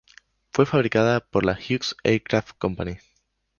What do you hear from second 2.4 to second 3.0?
Company.